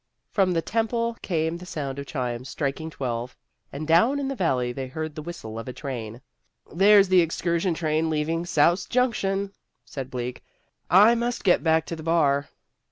[0.31, 3.37] From the temple came the sound of chimes striking twelve,
[3.71, 6.21] and down in the valley they heard the whistle of a train.
[6.73, 9.53] "There's the excursion train leaving Souse Junction,"
[9.85, 10.43] said Bleak.
[10.89, 12.49] "I must get back to the bar!"